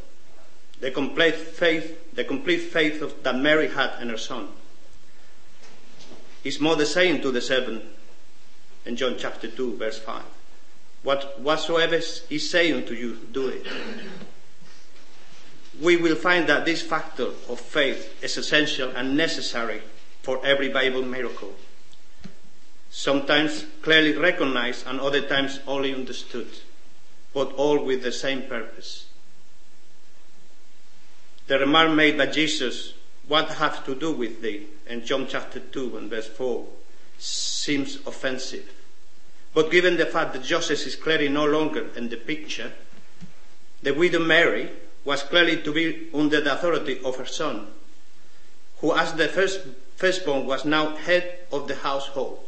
the 0.80 0.92
complete 0.92 1.35
faith, 1.35 2.14
the 2.14 2.23
complete 2.23 2.59
faith 2.61 3.02
of, 3.02 3.23
that 3.25 3.35
Mary 3.35 3.68
had 3.68 4.00
in 4.00 4.11
her 4.11 4.16
son. 4.16 4.47
His 6.45 6.61
mother 6.61 6.85
saying 6.85 7.21
to 7.23 7.33
the 7.33 7.40
seven 7.40 7.83
in 8.87 8.95
John 8.95 9.16
chapter 9.18 9.49
2, 9.49 9.76
verse 9.76 9.99
5, 9.99 10.23
what, 11.02 11.40
whatsoever 11.40 11.99
he 12.28 12.38
say 12.38 12.73
unto 12.73 12.95
you, 12.95 13.16
do 13.33 13.49
it. 13.49 13.66
We 15.80 15.97
will 15.97 16.14
find 16.14 16.49
that 16.49 16.64
this 16.64 16.80
factor 16.80 17.30
of 17.49 17.59
faith 17.59 18.23
is 18.23 18.37
essential 18.37 18.90
and 18.90 19.16
necessary 19.16 19.83
for 20.23 20.45
every 20.47 20.68
Bible 20.68 21.02
miracle. 21.02 21.54
Sometimes 22.90 23.66
clearly 23.83 24.16
recognized 24.16 24.87
and 24.87 25.00
other 25.00 25.23
times 25.23 25.61
only 25.66 25.95
understood, 25.95 26.49
but 27.35 27.52
all 27.52 27.85
with 27.85 28.02
the 28.02 28.12
same 28.12 28.42
purpose 28.42 29.09
the 31.49 31.59
remark 31.59 31.90
made 31.90 32.18
by 32.18 32.26
Jesus, 32.26 32.92
what 33.26 33.49
have 33.49 33.85
to 33.87 33.95
do 33.95 34.12
with 34.12 34.42
thee, 34.42 34.66
in 34.87 35.04
John 35.04 35.26
chapter 35.26 35.59
2 35.59 35.97
and 35.97 36.11
verse 36.11 36.28
4, 36.28 36.66
seems 37.18 37.97
offensive. 38.07 38.71
But 39.54 39.71
given 39.71 39.97
the 39.97 40.04
fact 40.07 40.35
that 40.35 40.45
Joseph 40.45 40.87
is 40.87 40.95
clearly 40.95 41.30
no 41.30 41.47
longer 41.47 41.88
in 41.97 42.11
the 42.11 42.18
picture, 42.18 42.73
the 43.83 43.95
widow 43.95 44.18
Mary 44.21 44.71
was 45.07 45.23
clearly 45.23 45.57
to 45.62 45.73
be 45.73 46.09
under 46.12 46.42
the 46.42 46.52
authority 46.52 47.00
of 47.02 47.16
her 47.16 47.26
son, 47.26 47.68
who 48.80 48.95
as 48.95 49.14
the 49.14 49.26
first, 49.26 49.61
firstborn 49.97 50.45
was 50.45 50.66
now 50.66 50.97
head 50.97 51.47
of 51.50 51.66
the 51.66 51.76
household. 51.76 52.45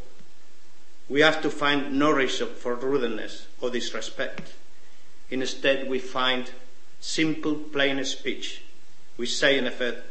We 1.11 1.21
have 1.21 1.43
to 1.43 1.51
find 1.51 1.99
no 1.99 2.11
reason 2.11 2.49
for 2.49 2.75
rudeness 2.75 3.47
or 3.61 3.69
disrespect. 3.69 4.55
Instead, 5.31 5.91
we 5.91 5.99
find 5.99 6.51
simple, 7.01 7.55
plain 7.55 8.03
speech 8.05 8.63
we 9.21 9.27
say 9.27 9.59
in 9.59 9.67
effect, 9.67 10.03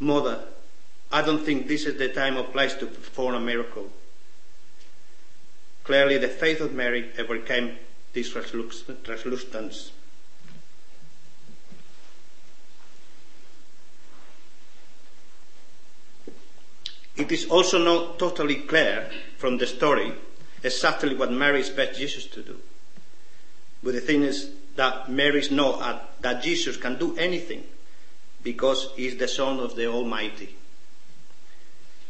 Mother, 0.00 0.42
I 1.12 1.22
don't 1.22 1.44
think 1.44 1.68
this 1.68 1.86
is 1.86 1.96
the 1.98 2.08
time 2.08 2.36
or 2.36 2.42
place 2.42 2.74
to 2.74 2.86
perform 2.86 3.36
a 3.36 3.40
miracle. 3.40 3.88
Clearly, 5.84 6.18
the 6.18 6.26
faith 6.26 6.60
of 6.60 6.72
Mary 6.72 7.12
overcame 7.16 7.76
this 8.12 8.34
reluctance. 8.34 9.92
It 17.16 17.30
is 17.30 17.46
also 17.46 17.78
not 17.78 18.18
totally 18.18 18.56
clear 18.56 19.08
from 19.44 19.58
the 19.58 19.66
story 19.66 20.10
exactly 20.62 21.14
what 21.14 21.30
Mary 21.30 21.60
expects 21.60 21.98
Jesus 21.98 22.24
to 22.24 22.42
do. 22.42 22.56
But 23.82 23.92
the 23.92 24.00
thing 24.00 24.22
is 24.22 24.50
that 24.76 25.10
Mary 25.10 25.46
knows 25.50 25.82
uh, 25.82 26.00
that 26.22 26.42
Jesus 26.42 26.78
can 26.78 26.98
do 26.98 27.14
anything 27.18 27.62
because 28.42 28.88
he 28.96 29.06
is 29.06 29.18
the 29.18 29.28
Son 29.28 29.60
of 29.60 29.76
the 29.76 29.86
Almighty. 29.86 30.56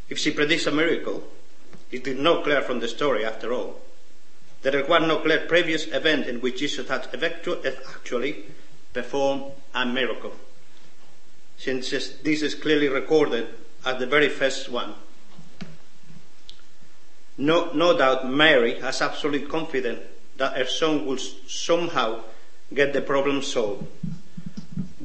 If 0.08 0.20
she 0.20 0.30
predicts 0.30 0.66
a 0.66 0.70
miracle, 0.70 1.24
it 1.90 2.06
is 2.06 2.16
not 2.16 2.44
clear 2.44 2.62
from 2.62 2.78
the 2.78 2.86
story 2.86 3.24
after 3.24 3.52
all. 3.52 3.80
There 4.62 4.84
was 4.84 5.02
no 5.02 5.18
clear 5.18 5.40
previous 5.48 5.88
event 5.88 6.28
in 6.28 6.40
which 6.40 6.60
Jesus 6.60 6.86
had 6.88 7.08
eh, 7.20 7.72
actually 7.96 8.44
performed 8.92 9.46
a 9.74 9.84
miracle. 9.84 10.34
Since 11.58 11.90
this 11.90 12.42
is 12.42 12.54
clearly 12.54 12.86
recorded 12.86 13.48
as 13.84 13.98
the 13.98 14.06
very 14.06 14.28
first 14.28 14.68
one. 14.68 14.94
No, 17.36 17.72
no 17.72 17.96
doubt 17.96 18.28
Mary 18.28 18.80
has 18.80 19.02
absolute 19.02 19.48
confidence 19.48 20.00
that 20.36 20.56
her 20.56 20.66
son 20.66 21.06
will 21.06 21.18
somehow 21.18 22.22
get 22.72 22.92
the 22.92 23.00
problem 23.00 23.42
solved 23.42 23.86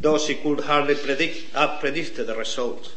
though 0.02 0.18
she 0.18 0.36
could 0.36 0.62
hardly 0.62 0.96
predict, 0.96 1.54
have 1.54 1.80
predicted 1.80 2.28
the 2.28 2.36
result. 2.36 2.94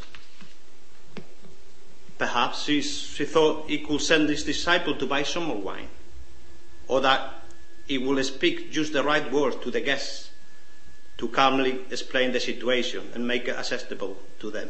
Perhaps 2.17 2.63
she, 2.63 2.81
she 2.81 3.25
thought 3.25 3.69
he 3.69 3.79
could 3.79 4.01
send 4.01 4.29
his 4.29 4.43
disciple 4.43 4.95
to 4.95 5.05
buy 5.05 5.23
some 5.23 5.45
more 5.45 5.57
wine, 5.57 5.89
or 6.87 7.01
that 7.01 7.33
he 7.85 7.97
will 7.97 8.23
speak 8.23 8.71
just 8.71 8.93
the 8.93 9.03
right 9.03 9.31
words 9.31 9.57
to 9.57 9.71
the 9.71 9.81
guests 9.81 10.29
to 11.17 11.27
calmly 11.27 11.81
explain 11.91 12.31
the 12.31 12.39
situation 12.39 13.11
and 13.13 13.27
make 13.27 13.47
it 13.47 13.57
acceptable 13.57 14.17
to 14.39 14.49
them, 14.49 14.69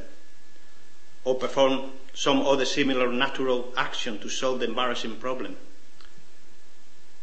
or 1.24 1.36
perform 1.36 1.92
some 2.14 2.42
other 2.42 2.66
similar 2.66 3.12
natural 3.12 3.74
action 3.76 4.20
to 4.20 4.30
solve 4.30 4.60
the 4.60 4.68
embarrassing 4.68 5.16
problem. 5.16 5.56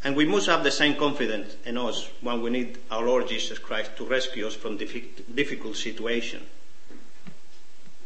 And 0.03 0.17
we 0.17 0.25
must 0.25 0.47
have 0.47 0.65
the 0.65 0.71
same 0.71 0.97
confidence 0.97 1.57
in 1.65 1.77
us 1.77 2.09
when 2.23 2.41
we 2.41 2.51
need 2.51 2.79
our 2.91 3.05
Lord 3.05 3.29
Jesus 3.29 3.59
Christ 3.59 3.91
to 3.97 4.07
rescue 4.07 4.47
us 4.47 4.55
from 4.55 4.79
difficult 4.79 5.77
situations. 5.77 6.45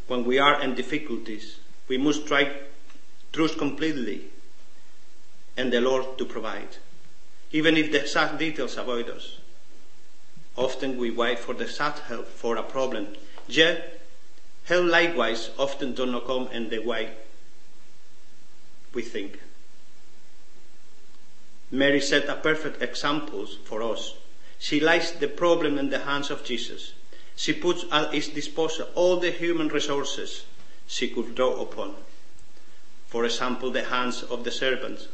When 0.07 0.25
we 0.25 0.37
are 0.37 0.61
in 0.61 0.75
difficulties, 0.75 1.57
we 1.87 1.97
must 1.97 2.27
try 2.27 2.51
trust 3.31 3.57
completely 3.57 4.25
in 5.57 5.69
the 5.69 5.79
Lord 5.79 6.17
to 6.17 6.25
provide, 6.25 6.77
even 7.51 7.77
if 7.77 7.91
the 7.91 8.01
exact 8.01 8.37
details 8.37 8.77
avoid 8.77 9.09
us. 9.09 9.37
Often 10.57 10.97
we 10.97 11.11
wait 11.11 11.39
for 11.39 11.53
the 11.53 11.63
exact 11.63 11.99
help 11.99 12.27
for 12.27 12.57
a 12.57 12.63
problem, 12.63 13.07
yet 13.47 13.94
help 14.65 14.85
likewise 14.85 15.49
often 15.57 15.93
does 15.93 16.09
not 16.09 16.25
come 16.25 16.47
in 16.51 16.69
the 16.69 16.79
way 16.79 17.11
we 18.93 19.01
think. 19.01 19.39
Mary 21.71 21.99
set 21.99 22.29
a 22.29 22.35
perfect 22.35 22.81
example 22.81 23.45
for 23.65 23.81
us. 23.81 24.15
She 24.59 24.79
lays 24.79 25.11
the 25.11 25.27
problem 25.27 25.77
in 25.77 25.89
the 25.89 25.99
hands 25.99 26.29
of 26.29 26.43
Jesus. 26.43 26.93
She 27.35 27.53
puts 27.53 27.85
at 27.91 28.13
his 28.13 28.29
disposal 28.29 28.87
all 28.95 29.17
the 29.17 29.31
human 29.31 29.67
resources 29.67 30.45
she 30.87 31.09
could 31.09 31.35
draw 31.35 31.61
upon. 31.61 31.95
For 33.07 33.25
example, 33.25 33.71
the 33.71 33.83
hands 33.83 34.23
of 34.23 34.43
the 34.43 34.51
servants 34.51 35.07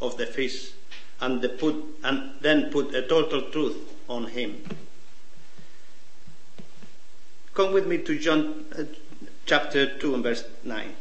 of 0.00 0.16
the 0.16 0.26
feast, 0.26 0.72
and, 1.20 1.40
the 1.40 1.48
put, 1.48 1.74
and 2.02 2.32
then 2.40 2.70
put 2.70 2.94
a 2.94 3.02
total 3.02 3.42
truth 3.50 3.76
on 4.08 4.26
him. 4.26 4.62
Come 7.56 7.72
with 7.72 7.86
me 7.86 7.96
to 7.96 8.18
John 8.18 8.66
uh, 8.78 8.84
chapter 9.46 9.86
2 9.98 10.14
and 10.14 10.22
verse 10.22 10.44
9. 10.62 10.94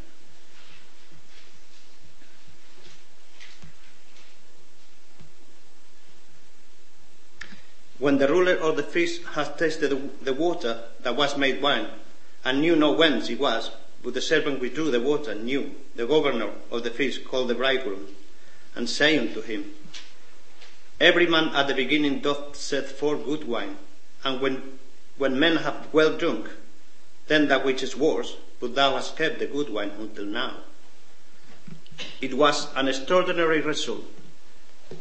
When 7.99 8.19
the 8.19 8.29
ruler 8.29 8.53
of 8.53 8.77
the 8.77 8.83
feast 8.83 9.23
had 9.33 9.57
tasted 9.57 10.23
the 10.23 10.33
water 10.33 10.83
that 11.01 11.17
was 11.17 11.37
made 11.37 11.61
wine, 11.61 11.87
and 12.45 12.61
knew 12.61 12.77
not 12.77 12.97
whence 12.97 13.29
it 13.29 13.37
was, 13.37 13.71
but 14.01 14.13
the 14.13 14.21
servant 14.21 14.61
withdrew 14.61 14.91
the 14.91 15.01
water, 15.01 15.31
and 15.31 15.43
knew, 15.43 15.75
the 15.97 16.07
governor 16.07 16.51
of 16.71 16.85
the 16.85 16.89
feast 16.89 17.25
called 17.25 17.49
the 17.49 17.55
bridegroom, 17.55 18.07
and 18.75 18.89
say 18.89 19.17
unto 19.17 19.41
him, 19.41 19.73
Every 21.01 21.27
man 21.27 21.49
at 21.49 21.67
the 21.67 21.73
beginning 21.73 22.21
doth 22.21 22.55
set 22.55 22.87
forth 22.87 23.25
good 23.25 23.43
wine, 23.45 23.75
and 24.23 24.39
when, 24.39 24.79
when 25.17 25.39
men 25.39 25.57
have 25.57 25.87
well 25.93 26.17
drunk, 26.17 26.49
then 27.27 27.47
that 27.47 27.65
which 27.65 27.81
is 27.81 27.95
worse, 27.95 28.35
but 28.59 28.75
thou 28.75 28.95
hast 28.95 29.17
kept 29.17 29.39
the 29.39 29.47
good 29.47 29.69
wine 29.69 29.91
until 29.99 30.25
now. 30.25 30.53
It 32.21 32.33
was 32.33 32.67
an 32.75 32.87
extraordinary 32.87 33.61
result. 33.61 34.05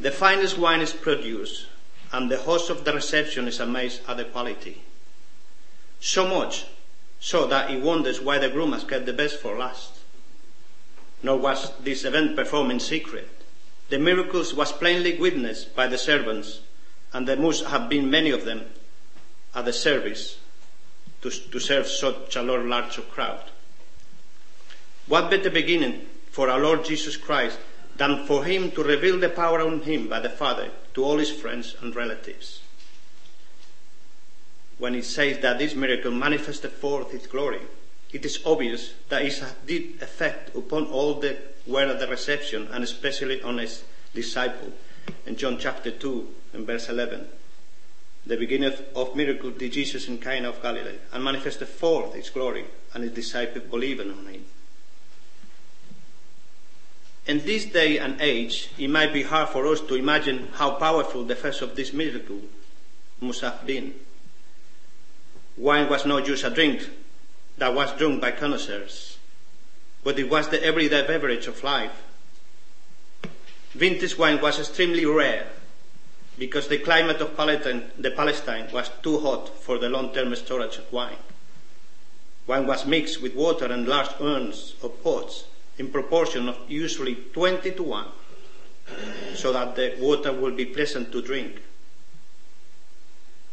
The 0.01 0.11
finest 0.11 0.57
wine 0.57 0.81
is 0.81 0.93
produced, 0.93 1.67
and 2.13 2.31
the 2.31 2.39
host 2.39 2.71
of 2.71 2.85
the 2.85 2.93
reception 2.93 3.49
is 3.49 3.61
amazed 3.61 4.03
at 4.09 4.17
the 4.17 4.25
quality. 4.25 4.83
So 6.01 6.27
much 6.27 6.67
so 7.21 7.47
that 7.47 7.71
he 7.71 7.77
wonders 7.79 8.21
why 8.21 8.39
the 8.39 8.49
groom 8.49 8.73
has 8.73 8.85
kept 8.85 9.07
the 9.07 9.13
best 9.13 9.41
for 9.41 9.59
last. 9.59 9.93
Nor 11.23 11.39
was 11.39 11.73
this 11.81 12.05
event 12.05 12.37
performed 12.37 12.71
in 12.71 12.81
secret. 12.81 13.29
The 13.89 13.99
miracles 13.99 14.55
was 14.55 14.73
plainly 14.73 15.19
witnessed 15.19 15.75
by 15.75 15.87
the 15.87 15.99
servants, 15.99 16.61
and 17.13 17.27
there 17.27 17.37
must 17.37 17.65
have 17.65 17.89
been 17.89 18.11
many 18.11 18.31
of 18.31 18.45
them 18.45 18.67
at 19.55 19.65
the 19.65 19.73
service 19.73 20.39
to, 21.23 21.31
to 21.31 21.61
serve 21.61 21.87
such 21.87 22.37
a 22.37 22.43
large 22.43 22.97
crowd. 23.11 23.43
What 25.07 25.31
better 25.31 25.51
beginning 25.51 26.07
for 26.31 26.49
our 26.49 26.59
Lord 26.59 26.85
Jesus 26.85 27.17
Christ 27.17 27.59
than 27.97 28.27
for 28.27 28.45
him 28.45 28.71
to 28.73 28.83
reveal 28.83 29.19
the 29.19 29.29
power 29.29 29.61
on 29.61 29.81
him 29.83 30.09
by 30.09 30.21
the 30.21 30.29
Father 30.29 30.71
to 30.95 31.05
all 31.05 31.19
his 31.19 31.31
friends 31.31 31.77
and 31.81 31.95
relatives. 31.95 32.61
When 34.79 34.95
it 34.95 35.05
says 35.05 35.39
that 35.39 35.59
this 35.59 35.75
miracle 35.75 36.11
manifested 36.11 36.73
forth 36.73 37.15
its 37.15 37.27
glory, 37.27 37.61
it 38.13 38.25
is 38.25 38.41
obvious 38.45 38.95
that 39.09 39.23
it 39.23 39.43
did 39.67 40.03
effect 40.03 40.55
upon 40.57 40.87
all 40.87 41.15
that 41.21 41.57
were 41.67 41.87
at 41.87 42.01
the 42.01 42.09
reception 42.09 42.69
and 42.73 42.83
especially 42.83 43.43
on 43.43 43.59
his 43.59 43.85
disciple 44.15 44.73
in 45.27 45.37
John 45.37 45.59
chapter 45.59 45.91
2 45.91 46.29
and 46.55 46.67
verse 46.67 46.89
11. 46.89 47.29
The 48.27 48.37
beginning 48.39 48.73
of, 48.95 49.15
miracle 49.15 49.51
did 49.51 49.73
Jesus 49.73 50.09
in 50.09 50.19
Cana 50.19 50.49
of 50.49 50.63
Galilee 50.63 50.97
and 51.13 51.23
manifested 51.23 51.69
forth 51.69 52.15
its 52.15 52.31
glory 52.31 52.65
and 52.95 53.05
his 53.05 53.13
disciples 53.13 53.65
believed 53.65 54.01
on 54.01 54.27
him. 54.27 54.45
In 57.27 57.45
this 57.45 57.67
day 57.67 57.99
and 57.99 58.21
age, 58.21 58.71
it 58.79 58.89
might 58.89 59.13
be 59.13 59.23
hard 59.23 59.51
for 59.51 59.67
us 59.67 59.81
to 59.83 59.95
imagine 59.95 60.49
how 60.55 60.73
powerful 60.73 61.25
the 61.25 61.37
first 61.37 61.63
of 61.63 61.77
this 61.77 61.93
miracle 61.93 62.41
must 63.21 63.43
have 63.43 63.67
been. 63.67 63.95
Wine 65.57 65.89
was 65.89 66.05
not 66.07 66.25
just 66.25 66.45
a 66.45 66.51
drink 66.51 66.89
that 67.59 67.75
was 67.75 67.93
drunk 67.93 68.21
by 68.21 68.31
connoisseurs, 68.31 69.19
but 70.03 70.19
it 70.19 70.29
was 70.29 70.49
the 70.49 70.63
everyday 70.63 71.07
beverage 71.07 71.47
of 71.47 71.63
life. 71.63 72.03
Vintage 73.73 74.19
wine 74.19 74.41
was 74.41 74.59
extremely 74.59 75.07
rare 75.07 75.47
because 76.39 76.69
the 76.69 76.79
climate 76.79 77.21
of 77.21 77.37
Palestine, 77.37 77.91
the 77.99 78.11
Palestine 78.11 78.69
was 78.73 78.91
too 79.03 79.21
hot 79.21 79.49
for 79.49 79.79
the 79.79 79.89
long-term 79.89 80.35
storage 80.35 80.79
of 80.79 80.93
wine. 80.93 81.17
Wine 82.47 82.67
was 82.67 82.87
mixed 82.87 83.23
with 83.23 83.35
water 83.35 83.67
and 83.67 83.89
large 83.89 84.11
urns 84.21 84.75
or 84.83 84.91
pots 84.91 85.45
in 85.79 85.91
proportion 85.91 86.49
of 86.49 86.59
usually 86.69 87.15
20 87.33 87.71
to 87.73 87.83
1 87.83 88.07
so 89.35 89.53
that 89.53 89.77
the 89.77 89.95
water 89.99 90.33
will 90.33 90.53
be 90.53 90.67
pleasant 90.67 91.11
to 91.13 91.23
drink. 91.23 91.63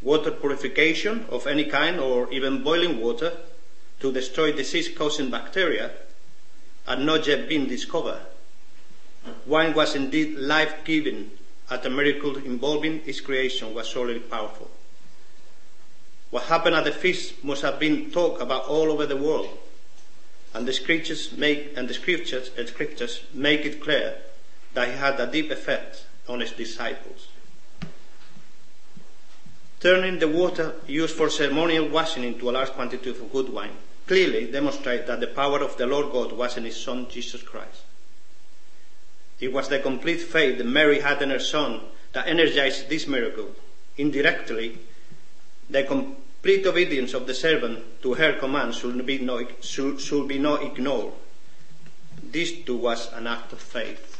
Water 0.01 0.31
purification 0.31 1.25
of 1.29 1.47
any 1.47 1.65
kind 1.65 1.99
or 1.99 2.31
even 2.33 2.63
boiling 2.63 2.99
water 2.99 3.31
to 3.99 4.11
destroy 4.11 4.51
disease 4.51 4.89
causing 4.89 5.29
bacteria 5.29 5.91
had 6.87 6.99
not 6.99 7.27
yet 7.27 7.47
been 7.47 7.67
discovered. 7.67 8.21
Wine 9.45 9.73
was 9.73 9.95
indeed 9.95 10.35
life 10.35 10.83
and 11.71 11.81
the 11.81 11.89
miracle 11.89 12.35
involving 12.37 13.01
its 13.05 13.21
creation 13.21 13.73
was 13.73 13.87
solely 13.87 14.19
powerful. 14.19 14.69
What 16.29 16.43
happened 16.43 16.75
at 16.75 16.83
the 16.83 16.91
feast 16.91 17.43
must 17.43 17.61
have 17.61 17.79
been 17.79 18.11
talked 18.11 18.41
about 18.41 18.65
all 18.65 18.91
over 18.91 19.05
the 19.05 19.15
world 19.15 19.57
and 20.53 20.67
the 20.67 20.73
scriptures 20.73 21.31
make 21.31 21.77
and 21.77 21.87
the 21.87 21.93
scriptures 21.93 22.51
scriptures 22.67 23.23
make 23.33 23.65
it 23.65 23.81
clear 23.81 24.17
that 24.73 24.89
he 24.89 24.95
had 24.95 25.17
a 25.19 25.31
deep 25.31 25.49
effect 25.49 26.05
on 26.27 26.41
his 26.41 26.51
disciples. 26.51 27.29
Turning 29.79 30.19
the 30.19 30.27
water 30.27 30.75
used 30.87 31.15
for 31.15 31.29
ceremonial 31.29 31.87
washing 31.87 32.23
into 32.23 32.49
a 32.49 32.51
large 32.51 32.69
quantity 32.71 33.09
of 33.09 33.31
good 33.31 33.49
wine 33.49 33.77
clearly 34.07 34.51
demonstrates 34.51 35.07
that 35.07 35.21
the 35.21 35.27
power 35.27 35.61
of 35.61 35.77
the 35.77 35.87
Lord 35.87 36.11
God 36.11 36.33
was 36.33 36.57
in 36.57 36.65
his 36.65 36.75
Son 36.75 37.07
Jesus 37.09 37.41
Christ. 37.41 37.83
It 39.41 39.51
was 39.51 39.67
the 39.67 39.79
complete 39.79 40.21
faith 40.21 40.59
that 40.59 40.65
Mary 40.65 41.01
had 41.01 41.21
in 41.21 41.31
her 41.31 41.39
Son 41.39 41.81
that 42.13 42.27
energized 42.27 42.87
this 42.87 43.07
miracle. 43.07 43.49
Indirectly, 43.97 44.77
the 45.69 45.83
Complete 45.83 46.65
obedience 46.65 47.13
of 47.13 47.27
the 47.27 47.35
servant 47.35 48.01
to 48.01 48.15
her 48.15 48.33
command 48.33 48.73
should 48.73 49.05
be 49.05 49.19
no, 49.19 49.45
should, 49.61 50.01
should 50.01 50.27
be 50.27 50.39
not 50.39 50.63
ignored. 50.63 51.13
This 52.23 52.51
too 52.65 52.77
was 52.77 53.13
an 53.13 53.27
act 53.27 53.53
of 53.53 53.59
faith. 53.59 54.17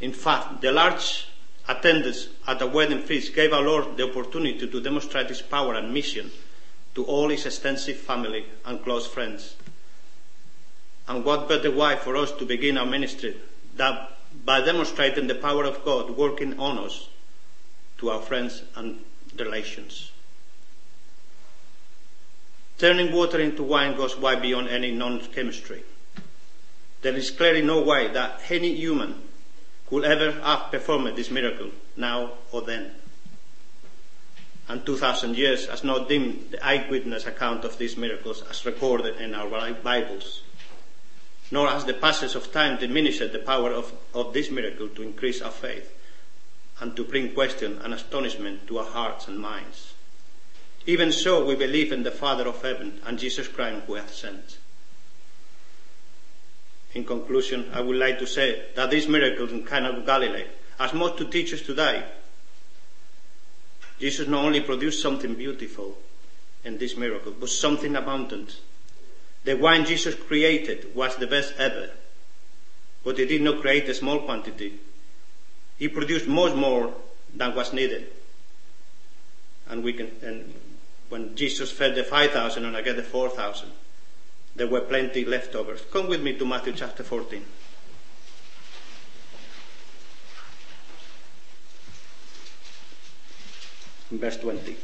In 0.00 0.14
fact, 0.14 0.62
the 0.62 0.72
large 0.72 1.28
attendance 1.68 2.28
at 2.46 2.58
the 2.58 2.66
wedding 2.66 3.02
feast 3.02 3.34
gave 3.34 3.52
our 3.52 3.60
Lord 3.60 3.98
the 3.98 4.08
opportunity 4.08 4.66
to 4.66 4.80
demonstrate 4.80 5.28
his 5.28 5.42
power 5.42 5.74
and 5.74 5.92
mission 5.92 6.30
to 6.94 7.04
all 7.04 7.28
his 7.28 7.44
extensive 7.44 7.98
family 7.98 8.46
and 8.64 8.82
close 8.82 9.06
friends. 9.06 9.56
And 11.10 11.24
what 11.24 11.48
better 11.48 11.72
way 11.72 11.96
for 11.96 12.16
us 12.16 12.30
to 12.38 12.46
begin 12.46 12.78
our 12.78 12.86
ministry 12.86 13.36
than 13.74 13.98
by 14.44 14.60
demonstrating 14.60 15.26
the 15.26 15.34
power 15.34 15.64
of 15.64 15.84
God 15.84 16.10
working 16.10 16.56
on 16.60 16.78
us 16.78 17.08
to 17.98 18.10
our 18.10 18.20
friends 18.20 18.62
and 18.76 19.04
relations. 19.36 20.12
Turning 22.78 23.12
water 23.12 23.40
into 23.40 23.64
wine 23.64 23.96
goes 23.96 24.16
way 24.16 24.38
beyond 24.38 24.68
any 24.68 24.92
known 24.92 25.18
chemistry. 25.34 25.82
There 27.02 27.16
is 27.16 27.32
clearly 27.32 27.62
no 27.62 27.82
way 27.82 28.06
that 28.12 28.42
any 28.48 28.72
human 28.76 29.20
could 29.88 30.04
ever 30.04 30.30
have 30.30 30.70
performed 30.70 31.16
this 31.16 31.28
miracle 31.28 31.72
now 31.96 32.34
or 32.52 32.62
then. 32.62 32.92
And 34.68 34.86
2,000 34.86 35.36
years 35.36 35.66
has 35.66 35.82
not 35.82 36.08
dimmed 36.08 36.52
the 36.52 36.64
eyewitness 36.64 37.26
account 37.26 37.64
of 37.64 37.78
these 37.78 37.96
miracles 37.96 38.44
as 38.48 38.64
recorded 38.64 39.20
in 39.20 39.34
our 39.34 39.72
Bibles. 39.74 40.42
Nor 41.50 41.68
has 41.68 41.84
the 41.84 41.94
passage 41.94 42.34
of 42.34 42.52
time 42.52 42.78
diminished 42.78 43.32
the 43.32 43.38
power 43.38 43.72
of, 43.72 43.92
of 44.14 44.32
this 44.32 44.50
miracle 44.50 44.88
to 44.88 45.02
increase 45.02 45.42
our 45.42 45.50
faith 45.50 45.92
and 46.80 46.96
to 46.96 47.04
bring 47.04 47.32
question 47.32 47.78
and 47.82 47.92
astonishment 47.92 48.66
to 48.66 48.78
our 48.78 48.86
hearts 48.86 49.28
and 49.28 49.38
minds. 49.38 49.94
Even 50.86 51.12
so, 51.12 51.44
we 51.44 51.54
believe 51.54 51.92
in 51.92 52.02
the 52.02 52.10
Father 52.10 52.48
of 52.48 52.62
heaven 52.62 53.00
and 53.04 53.18
Jesus 53.18 53.48
Christ 53.48 53.84
who 53.86 53.94
hath 53.94 54.14
sent. 54.14 54.58
In 56.94 57.04
conclusion, 57.04 57.70
I 57.72 57.80
would 57.80 57.96
like 57.96 58.18
to 58.18 58.26
say 58.26 58.64
that 58.74 58.90
these 58.90 59.06
miracles 59.06 59.52
in 59.52 59.64
Cana 59.64 59.90
of 59.90 60.06
Galilee 60.06 60.46
are 60.78 60.92
more 60.94 61.10
to 61.10 61.26
teach 61.26 61.52
us 61.52 61.62
today. 61.62 62.04
Jesus 64.00 64.26
not 64.26 64.44
only 64.44 64.60
produced 64.60 65.02
something 65.02 65.34
beautiful 65.34 65.98
in 66.64 66.78
this 66.78 66.96
miracle, 66.96 67.34
but 67.38 67.50
something 67.50 67.94
abundant. 67.94 68.58
The 69.44 69.54
wine 69.54 69.86
Jesus 69.86 70.14
created 70.14 70.94
was 70.94 71.16
the 71.16 71.26
best 71.26 71.54
ever, 71.58 71.90
but 73.04 73.18
he 73.18 73.26
did 73.26 73.42
not 73.42 73.60
create 73.60 73.88
a 73.88 73.94
small 73.94 74.20
quantity. 74.20 74.78
He 75.78 75.88
produced 75.88 76.26
much 76.26 76.54
more 76.54 76.92
than 77.34 77.54
was 77.54 77.72
needed. 77.72 78.06
And 79.68 79.82
we 79.82 79.94
can, 79.94 80.10
and 80.22 80.52
when 81.08 81.34
Jesus 81.36 81.72
fed 81.72 81.94
the 81.94 82.04
5,000 82.04 82.64
and 82.64 82.76
again 82.76 82.96
the 82.96 83.02
4,000, 83.02 83.70
there 84.56 84.66
were 84.66 84.82
plenty 84.82 85.24
leftovers. 85.24 85.80
Come 85.90 86.08
with 86.08 86.22
me 86.22 86.36
to 86.36 86.44
Matthew 86.44 86.74
chapter 86.74 87.02
14. 87.02 87.44
Verse 94.10 94.36
20. 94.38 94.76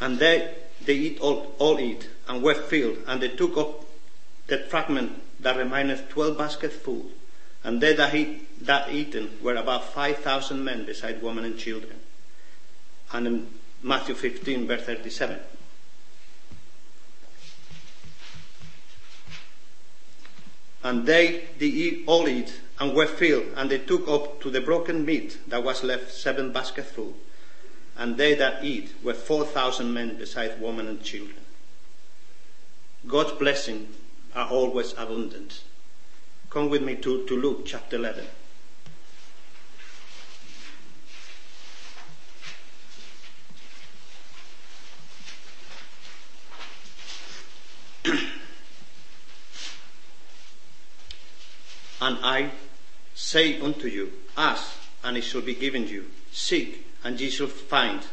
And 0.00 0.18
they, 0.18 0.54
they 0.84 0.94
eat 0.94 1.20
all, 1.20 1.54
all 1.58 1.78
eat, 1.78 2.08
and 2.28 2.42
were 2.42 2.54
filled, 2.54 2.98
and 3.06 3.20
they 3.20 3.28
took 3.28 3.56
up 3.56 3.84
that 4.46 4.70
fragment 4.70 5.12
that 5.40 5.56
remained 5.56 6.02
twelve 6.08 6.38
baskets 6.38 6.76
full. 6.76 7.10
And 7.62 7.80
they 7.80 7.92
that, 7.94 8.14
eat, 8.14 8.64
that 8.64 8.92
eaten 8.92 9.30
were 9.42 9.56
about 9.56 9.92
five 9.92 10.18
thousand 10.18 10.64
men, 10.64 10.86
beside 10.86 11.22
women 11.22 11.44
and 11.44 11.58
children. 11.58 11.96
And 13.12 13.26
in 13.26 13.46
Matthew 13.82 14.14
15, 14.14 14.66
verse 14.66 14.82
37. 14.82 15.38
And 20.82 21.04
they 21.04 21.44
did 21.58 22.04
all 22.06 22.26
eat 22.26 22.58
and 22.78 22.94
were 22.94 23.06
filled, 23.06 23.48
and 23.56 23.70
they 23.70 23.78
took 23.78 24.08
up 24.08 24.40
to 24.40 24.50
the 24.50 24.62
broken 24.62 25.04
meat 25.04 25.38
that 25.48 25.62
was 25.62 25.84
left 25.84 26.10
seven 26.10 26.52
baskets 26.52 26.90
full 26.92 27.14
and 27.96 28.16
they 28.16 28.34
that 28.34 28.64
eat 28.64 28.94
were 29.02 29.14
4,000 29.14 29.92
men 29.92 30.16
besides 30.16 30.60
women 30.60 30.86
and 30.86 31.02
children. 31.02 31.36
God's 33.06 33.32
blessings 33.32 33.96
are 34.34 34.48
always 34.48 34.92
abundant. 34.92 35.62
Come 36.50 36.68
with 36.68 36.82
me 36.82 36.96
to, 36.96 37.26
to 37.26 37.36
Luke 37.36 37.64
chapter 37.64 37.96
11. 37.96 38.26
and 52.02 52.18
I 52.22 52.50
say 53.14 53.60
unto 53.60 53.86
you, 53.86 54.12
ask, 54.36 54.72
and 55.04 55.16
it 55.16 55.22
shall 55.22 55.42
be 55.42 55.54
given 55.54 55.86
you. 55.86 56.06
Seek, 56.32 56.89
and 57.04 57.20
ye 57.20 57.30
shall 57.30 57.46
find. 57.46 58.06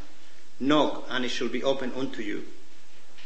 Knock, 0.59 1.05
and 1.09 1.23
it 1.23 1.29
shall 1.29 1.49
be 1.49 1.63
opened 1.63 1.93
unto 1.95 2.21
you. 2.21 2.45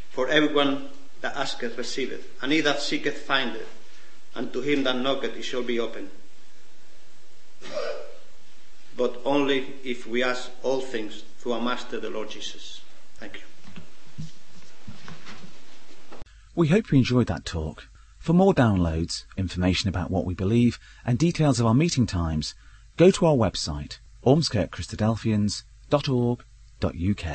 For 0.09 0.27
everyone 0.27 0.89
that 1.21 1.37
asketh 1.37 1.77
receiveth, 1.77 2.27
and 2.41 2.51
he 2.51 2.61
that 2.61 2.81
seeketh 2.81 3.19
findeth, 3.19 3.69
and 4.35 4.51
to 4.51 4.61
him 4.61 4.83
that 4.83 4.97
knocketh 4.97 5.37
it 5.37 5.43
shall 5.43 5.63
be 5.63 5.79
opened. 5.79 6.09
But 8.97 9.21
only 9.23 9.75
if 9.83 10.05
we 10.05 10.23
ask 10.23 10.51
all 10.63 10.81
things 10.81 11.23
through 11.39 11.53
our 11.53 11.61
Master, 11.61 11.99
the 11.99 12.09
Lord 12.09 12.29
Jesus. 12.29 12.81
Thank 13.15 13.35
you. 13.35 14.25
We 16.53 16.67
hope 16.67 16.91
you 16.91 16.97
enjoyed 16.97 17.27
that 17.27 17.45
talk. 17.45 17.87
For 18.19 18.33
more 18.33 18.53
downloads, 18.53 19.23
information 19.37 19.87
about 19.87 20.11
what 20.11 20.25
we 20.25 20.33
believe, 20.33 20.79
and 21.05 21.17
details 21.17 21.59
of 21.59 21.65
our 21.65 21.73
meeting 21.73 22.05
times, 22.05 22.53
go 22.97 23.09
to 23.09 23.25
our 23.25 23.35
website 23.35 23.99
ormskirkchristadelphians.org.uk. 24.25 27.25